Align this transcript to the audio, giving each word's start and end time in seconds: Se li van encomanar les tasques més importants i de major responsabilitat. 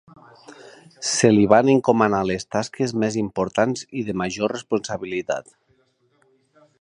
Se 1.09 1.29
li 1.33 1.43
van 1.51 1.69
encomanar 1.73 2.21
les 2.29 2.47
tasques 2.55 2.95
més 3.05 3.19
importants 3.23 3.87
i 4.01 4.05
de 4.11 4.19
major 4.25 4.55
responsabilitat. 4.57 5.57